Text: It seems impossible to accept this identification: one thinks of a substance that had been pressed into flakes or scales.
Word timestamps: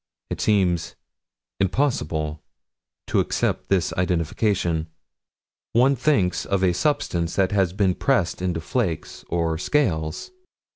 It 0.31 0.41
seems 0.41 0.95
impossible 1.59 2.41
to 3.05 3.19
accept 3.19 3.69
this 3.69 3.93
identification: 3.93 4.87
one 5.73 5.95
thinks 5.95 6.43
of 6.43 6.63
a 6.63 6.73
substance 6.73 7.35
that 7.35 7.51
had 7.51 7.77
been 7.77 7.93
pressed 7.93 8.41
into 8.41 8.61
flakes 8.61 9.23
or 9.29 9.59
scales. 9.59 10.31